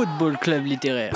[0.00, 1.12] Football Club littéraire.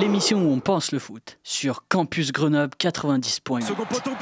[0.00, 3.60] L'émission où on pense le foot sur Campus Grenoble 90.8.
[3.60, 4.12] Second poteau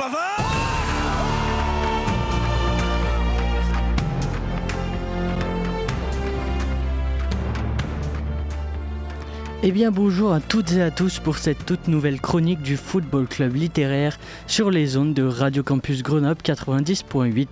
[9.62, 13.26] Eh bien bonjour à toutes et à tous pour cette toute nouvelle chronique du Football
[13.26, 17.46] Club littéraire sur les ondes de Radio Campus Grenoble 90.8.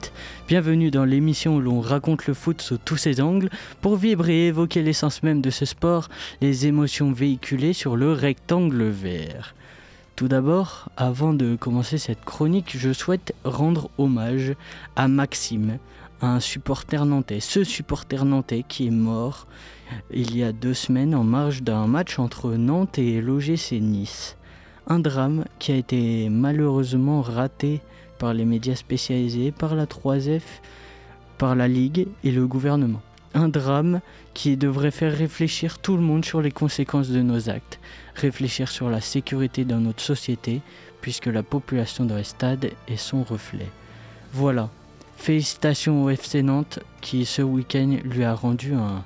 [0.49, 3.51] Bienvenue dans l'émission où l'on raconte le foot sous tous ses angles
[3.83, 6.09] pour vibrer et évoquer l'essence même de ce sport,
[6.41, 9.55] les émotions véhiculées sur le rectangle vert.
[10.17, 14.55] Tout d'abord, avant de commencer cette chronique, je souhaite rendre hommage
[14.97, 15.77] à Maxime,
[16.23, 19.47] un supporter nantais, ce supporter nantais qui est mort
[20.11, 24.37] il y a deux semaines en marge d'un match entre Nantes et l'OGC Nice.
[24.87, 27.81] Un drame qui a été malheureusement raté
[28.19, 30.43] par les médias spécialisés, par la 3F,
[31.37, 33.03] par la Ligue et le gouvernement.
[33.35, 34.01] Un drame
[34.35, 37.79] qui devrait faire réfléchir tout le monde sur les conséquences de nos actes,
[38.15, 40.63] réfléchir sur la sécurité dans notre société,
[41.01, 43.69] puisque la population dans les stades est son reflet.
[44.33, 44.71] Voilà,
[45.17, 49.05] félicitations au FC Nantes qui ce week-end lui a rendu un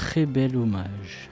[0.00, 1.28] très bel hommage.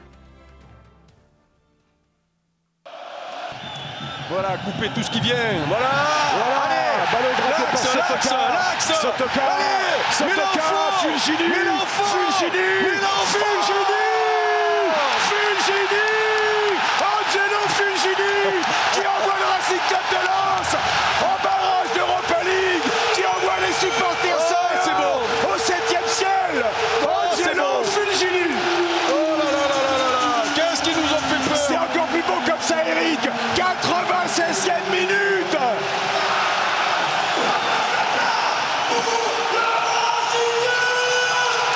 [4.30, 5.34] Voilà, couper tout ce qui vient.
[5.68, 5.88] Voilà.
[6.36, 6.60] Voilà.
[6.64, 6.86] Allez.
[7.12, 9.00] Ballon gratté par L'axe, l'axe, l'axe.
[9.00, 9.48] Sotoka.
[10.10, 10.66] Sotoka.
[11.00, 11.48] Fulgini
[11.96, 12.68] Fulgini
[13.32, 14.04] Fulgini
[15.28, 15.96] Fulgini
[17.00, 18.32] Angelo Fulgini
[18.92, 20.72] qui envoie le Racing Club de Lens
[21.22, 25.16] en barrage d'Europa League qui envoie les supporters Oh, seuls c'est bon.
[25.54, 26.54] au septième ciel
[27.34, 27.84] c'est Angelo bon.
[27.84, 28.46] Fulgini
[29.10, 32.06] Oh là là là là là là Qu'est-ce qu'ils nous ont fait C'est peur encore
[32.08, 33.20] plus beau comme ça Eric
[33.56, 35.56] 96e minute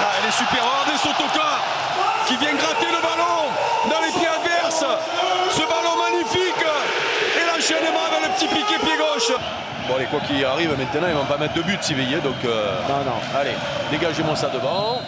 [0.01, 0.63] Ah, elle est super.
[0.65, 1.51] Regardez Sotoka
[2.27, 3.51] qui vient gratter le ballon
[3.91, 4.85] dans les pieds adverses.
[5.51, 6.65] Ce ballon magnifique.
[7.39, 9.33] Et l'enchaînement avec le petit piqué pied gauche.
[9.89, 12.21] Bon, allez, quoi qu'il arrive, maintenant, ils vont pas mettre de but veillaient.
[12.21, 13.17] Donc, euh, Non, non.
[13.39, 13.51] allez,
[13.91, 15.01] dégagez-moi ça devant.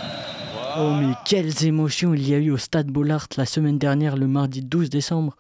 [0.77, 4.27] Oh mais quelles émotions il y a eu au Stade Bollard la semaine dernière le
[4.27, 5.37] mardi 12 décembre.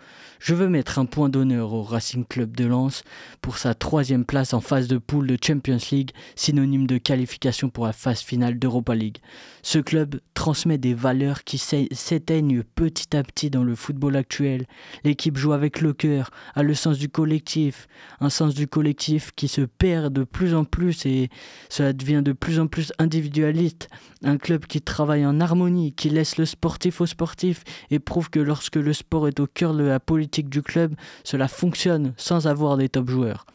[0.46, 3.02] Je veux mettre un point d'honneur au Racing Club de Lens
[3.40, 7.86] pour sa troisième place en phase de poule de Champions League, synonyme de qualification pour
[7.86, 9.16] la phase finale d'Europa League.
[9.62, 14.66] Ce club transmet des valeurs qui s'é- s'éteignent petit à petit dans le football actuel.
[15.02, 17.88] L'équipe joue avec le cœur, a le sens du collectif,
[18.20, 21.30] un sens du collectif qui se perd de plus en plus et
[21.70, 23.88] cela devient de plus en plus individualiste.
[24.22, 28.40] Un club qui travaille en harmonie, qui laisse le sportif au sportif et prouve que
[28.40, 32.76] lorsque le sport est au cœur de la politique du club, cela fonctionne sans avoir
[32.76, 33.46] des top joueurs.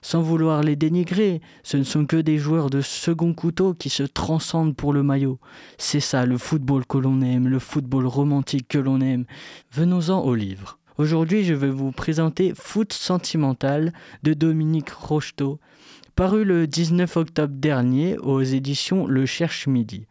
[0.00, 4.04] Sans vouloir les dénigrer, ce ne sont que des joueurs de second couteau qui se
[4.04, 5.38] transcendent pour le maillot.
[5.76, 9.24] C'est ça le football que l'on aime, le football romantique que l'on aime.
[9.72, 10.78] Venons-en au livre.
[10.98, 15.58] Aujourd'hui, je vais vous présenter Foot sentimental de Dominique Rocheteau,
[16.16, 20.06] paru le 19 octobre dernier aux éditions Le Cherche Midi.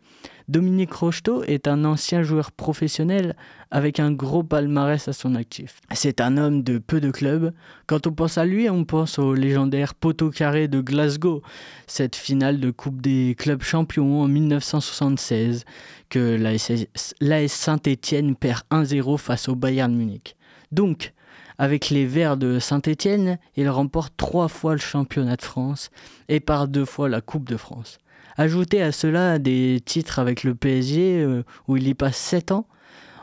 [0.47, 3.35] Dominique Rocheteau est un ancien joueur professionnel
[3.69, 5.81] avec un gros palmarès à son actif.
[5.93, 7.51] C'est un homme de peu de clubs.
[7.85, 11.41] Quand on pense à lui, on pense au légendaire poteau carré de Glasgow,
[11.85, 15.65] cette finale de Coupe des clubs champions en 1976
[16.07, 16.37] que
[17.19, 20.37] l'AS Saint-Étienne perd 1-0 face au Bayern Munich.
[20.71, 21.11] Donc,
[21.57, 25.89] avec les Verts de Saint-Étienne, il remporte trois fois le championnat de France
[26.29, 27.99] et par deux fois la Coupe de France.
[28.39, 32.67] Ajoutez à cela des titres avec le PSG euh, où il y passe 7 ans.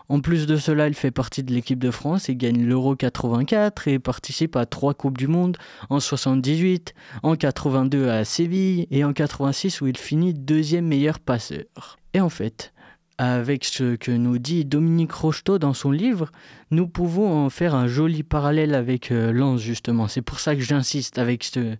[0.08, 3.88] En plus de cela, il fait partie de l'équipe de France et gagne l'Euro 84
[3.88, 5.56] et participe à trois Coupes du Monde
[5.88, 11.96] en 78, en 82 à Séville et en 86 où il finit deuxième meilleur passeur.
[12.12, 12.74] Et en fait,
[13.16, 16.32] avec ce que nous dit Dominique Rocheteau dans son livre,
[16.72, 20.08] nous pouvons en faire un joli parallèle avec euh, Lens justement.
[20.08, 21.76] C'est pour ça que j'insiste avec ce,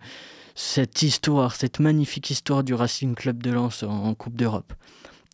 [0.55, 4.73] cette histoire, cette magnifique histoire du Racing Club de Lens en, Coupe d'Europe.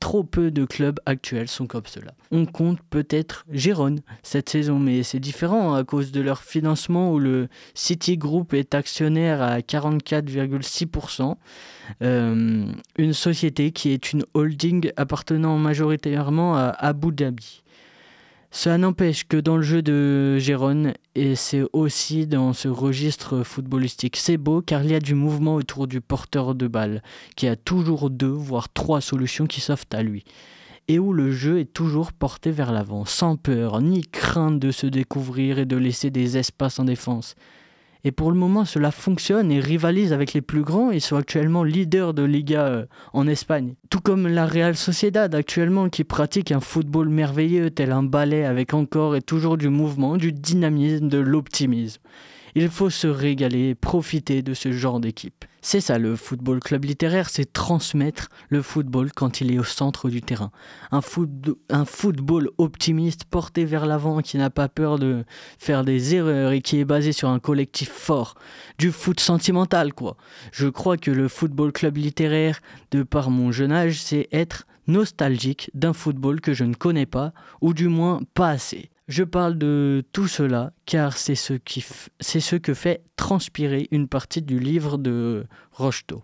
[0.01, 2.15] Trop peu de clubs actuels sont comme cela.
[2.31, 7.19] On compte peut-être Gérone cette saison, mais c'est différent à cause de leur financement où
[7.19, 11.37] le City Group est actionnaire à 44,6%.
[12.03, 17.63] Euh, une société qui est une holding appartenant majoritairement à Abu Dhabi.
[18.53, 24.17] Cela n'empêche que dans le jeu de Gérone, et c'est aussi dans ce registre footballistique,
[24.17, 27.01] c'est beau car il y a du mouvement autour du porteur de balle,
[27.37, 30.25] qui a toujours deux, voire trois solutions qui s'offrent à lui,
[30.89, 34.89] et où le jeu est toujours porté vers l'avant, sans peur, ni crainte de se
[34.89, 37.37] découvrir et de laisser des espaces en défense.
[38.05, 40.91] Et pour le moment, cela fonctionne et rivalise avec les plus grands.
[40.91, 43.75] Ils sont actuellement leaders de Liga euh, en Espagne.
[43.91, 48.73] Tout comme la Real Sociedad actuellement qui pratique un football merveilleux tel un ballet avec
[48.73, 52.01] encore et toujours du mouvement, du dynamisme, de l'optimisme.
[52.55, 55.45] Il faut se régaler, profiter de ce genre d'équipe.
[55.63, 60.09] C'est ça le football club littéraire, c'est transmettre le football quand il est au centre
[60.09, 60.51] du terrain.
[60.91, 65.25] Un, football optimiste, porté vers l'avant, qui n'a pas peur de
[65.59, 68.37] faire des erreurs et qui est basé sur un collectif fort.
[68.79, 70.17] Du foot sentimental, quoi.
[70.51, 72.61] Je crois que le football club littéraire,
[72.91, 77.33] de par mon jeune âge, c'est être nostalgique d'un football que je ne connais pas,
[77.61, 78.91] ou du moins pas assez.
[79.11, 81.55] Je parle de tout cela car c'est ce,
[82.57, 86.23] que fait transpirer une partie du livre de Rocheteau,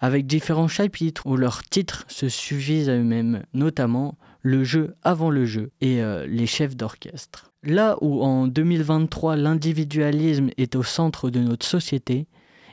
[0.00, 5.44] avec différents chapitres où leurs titres se suffisent à eux-mêmes, notamment le jeu avant le
[5.44, 7.52] jeu et euh, les chefs d'orchestre.
[7.62, 12.28] Là où en 2023 l'individualisme est au centre de notre société,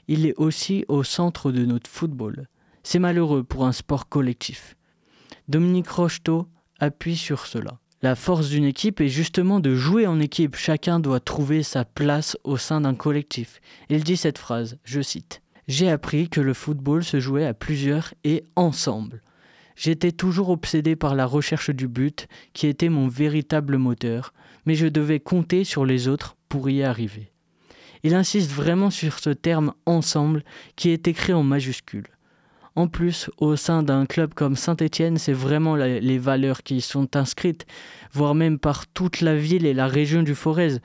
[0.08, 2.48] il est aussi au centre de notre football.
[2.84, 4.78] C'est malheureux pour un sport collectif.
[5.50, 6.48] Dominique Rocheteau
[6.80, 7.82] appuie sur cela.
[8.04, 10.58] La force d'une équipe est justement de jouer en équipe.
[10.58, 13.62] Chacun doit trouver sa place au sein d'un collectif.
[13.90, 15.42] Il dit cette phrase, je cite.
[15.70, 19.22] J'ai appris que le football se jouait à plusieurs et ensemble.
[19.78, 24.34] J'étais toujours obsédé par la recherche du but, qui était mon véritable moteur,
[24.66, 27.32] mais je devais compter sur les autres pour y arriver.
[28.04, 30.44] Il insiste vraiment sur ce terme ensemble
[30.76, 32.08] qui est écrit en majuscule.
[32.76, 37.68] En plus, au sein d'un club comme Saint-Étienne, c'est vraiment les valeurs qui sont inscrites,
[38.12, 40.78] voire même par toute la ville et la région du Forez.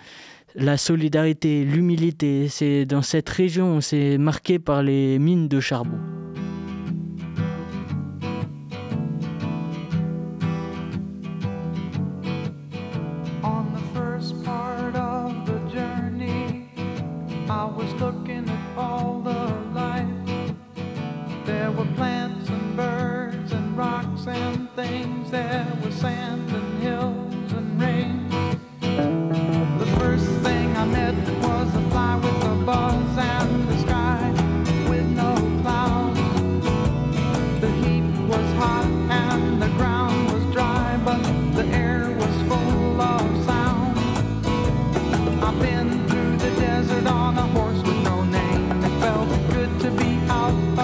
[0.55, 5.99] La solidarité, l'humilité, c'est dans cette région, c'est marqué par les mines de charbon.
[49.89, 50.78] to be out.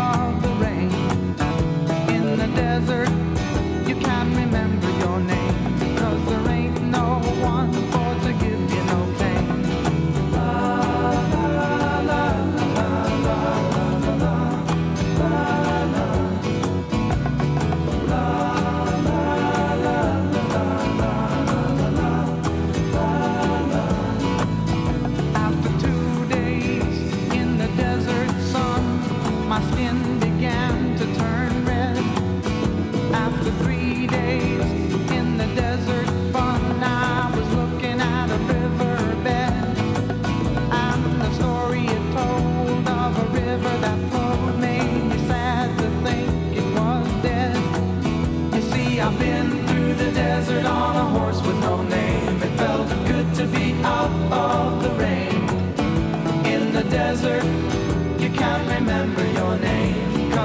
[29.55, 31.24] my skin began to turn.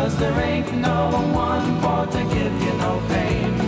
[0.10, 3.59] Cause there ain't no one for to give you no pain.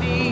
[0.00, 0.29] city.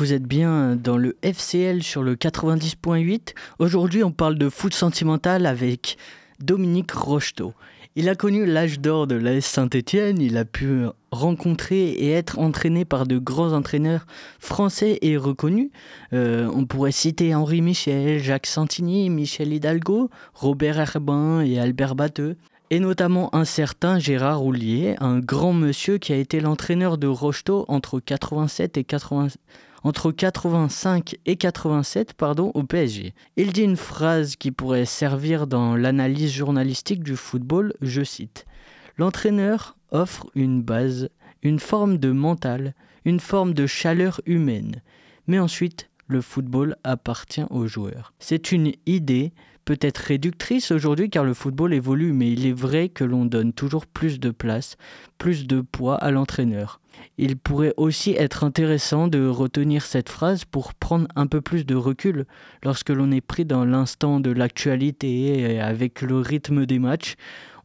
[0.00, 3.34] Vous êtes bien dans le FCL sur le 90.8.
[3.58, 5.98] Aujourd'hui, on parle de foot sentimental avec
[6.40, 7.52] Dominique Rocheteau.
[7.96, 12.86] Il a connu l'âge d'or de l'AS Saint-Étienne, il a pu rencontrer et être entraîné
[12.86, 14.06] par de grands entraîneurs
[14.38, 15.68] français et reconnus.
[16.14, 22.38] Euh, on pourrait citer Henri Michel, Jacques Santini, Michel Hidalgo, Robert Herbin et Albert Batteux.
[22.70, 27.66] Et notamment un certain Gérard Roulier, un grand monsieur qui a été l'entraîneur de Rocheteau
[27.68, 29.28] entre 87 et 80,
[29.82, 33.14] entre 85 et 87 pardon, au PSG.
[33.36, 38.46] Il dit une phrase qui pourrait servir dans l'analyse journalistique du football, je cite.
[38.96, 41.08] L'entraîneur offre une base,
[41.42, 44.82] une forme de mental, une forme de chaleur humaine.
[45.26, 48.12] Mais ensuite, le football appartient aux joueurs.
[48.18, 49.32] C'est une idée
[49.64, 53.86] peut-être réductrice aujourd'hui car le football évolue, mais il est vrai que l'on donne toujours
[53.86, 54.76] plus de place,
[55.18, 56.80] plus de poids à l'entraîneur.
[57.18, 61.74] Il pourrait aussi être intéressant de retenir cette phrase pour prendre un peu plus de
[61.74, 62.26] recul
[62.64, 67.14] lorsque l'on est pris dans l'instant de l'actualité et avec le rythme des matchs.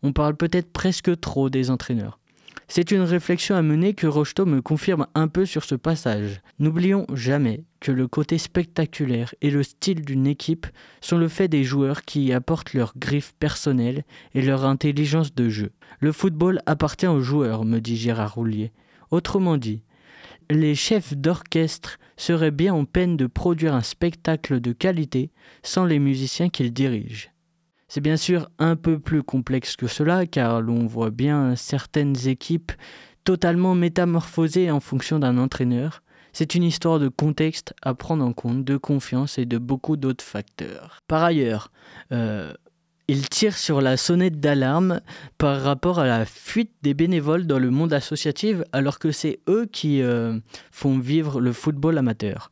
[0.04, 2.20] On parle peut-être presque trop des entraîneurs.
[2.68, 6.42] C'est une réflexion à mener que Rocheteau me confirme un peu sur ce passage.
[6.60, 10.66] N'oublions jamais que le côté spectaculaire et le style d'une équipe
[11.00, 15.72] sont le fait des joueurs qui apportent leur griffe personnelle et leur intelligence de jeu.
[16.00, 18.72] Le football appartient aux joueurs, me dit Gérard Roulier.
[19.12, 19.84] Autrement dit,
[20.50, 25.32] les chefs d'orchestre seraient bien en peine de produire un spectacle de qualité
[25.64, 27.30] sans les musiciens qu'ils dirigent.
[27.96, 32.74] C'est bien sûr un peu plus complexe que cela, car l'on voit bien certaines équipes
[33.24, 36.04] totalement métamorphosées en fonction d'un entraîneur.
[36.34, 40.26] C'est une histoire de contexte à prendre en compte, de confiance et de beaucoup d'autres
[40.26, 41.04] facteurs.
[41.08, 41.72] Par ailleurs,
[42.12, 42.52] euh,
[43.08, 45.00] il tire sur la sonnette d'alarme
[45.38, 49.70] par rapport à la fuite des bénévoles dans le monde associatif alors que c'est eux
[49.72, 50.38] qui euh,
[50.70, 52.52] font vivre le football amateur.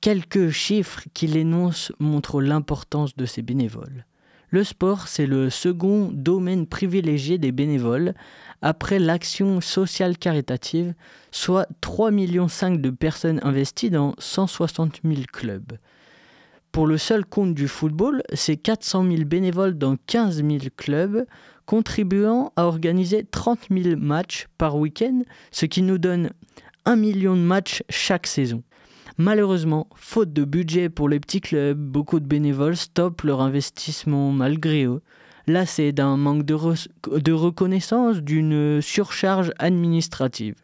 [0.00, 4.06] Quelques chiffres qu'il énonce montrent l'importance de ces bénévoles.
[4.52, 8.12] Le sport, c'est le second domaine privilégié des bénévoles,
[8.60, 10.92] après l'action sociale caritative,
[11.30, 15.78] soit 3,5 millions de personnes investies dans 160 000 clubs.
[16.70, 21.24] Pour le seul compte du football, c'est 400 000 bénévoles dans 15 000 clubs,
[21.64, 26.28] contribuant à organiser 30 000 matchs par week-end, ce qui nous donne
[26.84, 28.62] 1 million de matchs chaque saison.
[29.18, 34.84] Malheureusement, faute de budget pour les petits clubs, beaucoup de bénévoles stoppent leur investissement malgré
[34.84, 35.02] eux.
[35.46, 36.56] Là, c'est d'un manque de,
[37.18, 40.54] de reconnaissance, d'une surcharge administrative.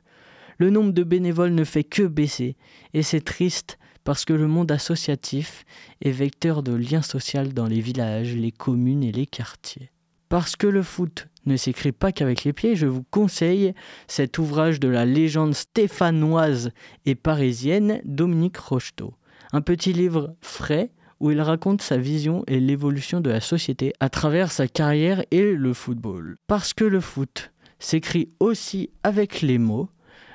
[0.59, 2.57] Le nombre de bénévoles ne fait que baisser,
[2.95, 5.65] et c'est triste parce que le monde associatif
[6.01, 9.91] est vecteur de liens sociaux dans les villages, les communes et les quartiers.
[10.29, 13.75] Parce que le foot ne s'écrit pas qu'avec les pieds, je vous conseille
[14.07, 16.71] cet ouvrage de la légende stéphanoise
[17.07, 19.15] et parisienne Dominique Rocheteau.
[19.53, 20.91] Un petit livre frais
[21.21, 25.53] où il raconte sa vision et l'évolution de la société à travers sa carrière et
[25.53, 26.37] le football.
[26.47, 27.51] Parce que le foot
[27.81, 29.89] s'écrit aussi avec les mots,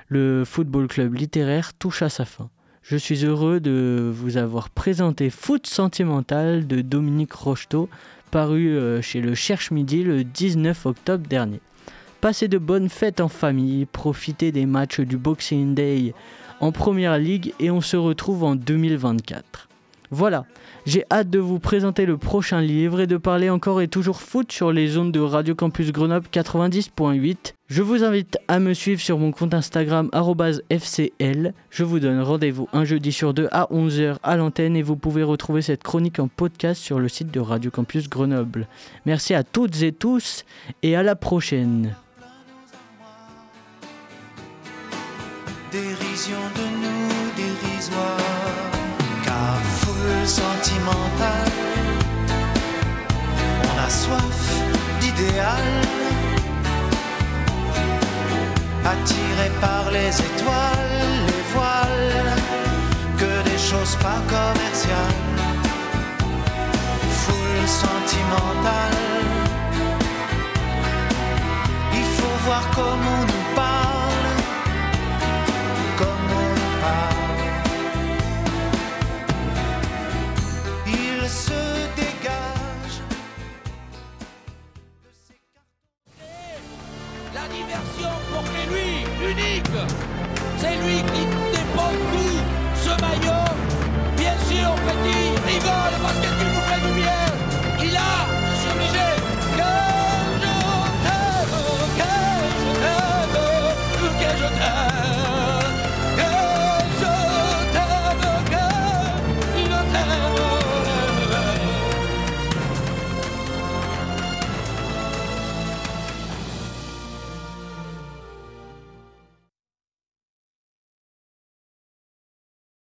[0.10, 2.50] le football club littéraire touche à sa fin.
[2.82, 7.88] Je suis heureux de vous avoir présenté Foot sentimental de Dominique Rocheteau,
[8.34, 11.60] paru euh, chez le Cherche Midi le 19 octobre dernier.
[12.20, 16.16] Passez de bonnes fêtes en famille, profitez des matchs du Boxing Day
[16.60, 19.70] en Première Ligue et on se retrouve en 2024.
[20.16, 20.46] Voilà,
[20.86, 24.52] j'ai hâte de vous présenter le prochain livre et de parler encore et toujours foot
[24.52, 27.56] sur les ondes de Radio Campus Grenoble 90.8.
[27.66, 30.12] Je vous invite à me suivre sur mon compte Instagram
[30.70, 31.56] FCL.
[31.72, 35.24] Je vous donne rendez-vous un jeudi sur deux à 11h à l'antenne et vous pouvez
[35.24, 38.68] retrouver cette chronique en podcast sur le site de Radio Campus Grenoble.
[39.08, 40.46] Merci à toutes et tous
[40.84, 41.96] et à la prochaine.
[50.26, 51.48] Sentimental.
[53.70, 54.42] On a soif
[55.00, 55.68] d'idéal,
[58.86, 62.36] attiré par les étoiles, les voiles,
[63.18, 65.22] que des choses pas commerciales.
[67.22, 69.00] Foule sentimentale,
[71.94, 73.43] il faut voir comment nous
[91.94, 92.23] Hallelujah.